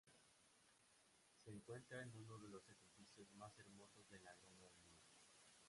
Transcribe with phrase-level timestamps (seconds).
[1.45, 5.05] Se encuentra en uno de los edificios más hermosos de la Gran Avenida.